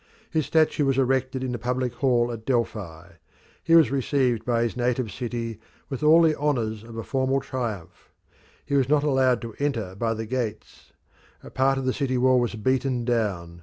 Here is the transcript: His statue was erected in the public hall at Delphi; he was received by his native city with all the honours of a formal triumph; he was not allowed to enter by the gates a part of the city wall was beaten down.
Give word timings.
His 0.31 0.47
statue 0.47 0.83
was 0.85 0.97
erected 0.97 1.43
in 1.43 1.51
the 1.51 1.59
public 1.59 1.93
hall 1.93 2.31
at 2.31 2.43
Delphi; 2.43 3.17
he 3.63 3.75
was 3.75 3.91
received 3.91 4.43
by 4.43 4.63
his 4.63 4.75
native 4.75 5.11
city 5.11 5.59
with 5.89 6.01
all 6.01 6.23
the 6.23 6.35
honours 6.37 6.81
of 6.83 6.97
a 6.97 7.03
formal 7.03 7.39
triumph; 7.39 8.11
he 8.65 8.73
was 8.73 8.89
not 8.89 9.03
allowed 9.03 9.43
to 9.43 9.53
enter 9.59 9.93
by 9.93 10.15
the 10.15 10.25
gates 10.25 10.91
a 11.43 11.51
part 11.51 11.77
of 11.77 11.85
the 11.85 11.93
city 11.93 12.17
wall 12.17 12.39
was 12.39 12.55
beaten 12.55 13.05
down. 13.05 13.59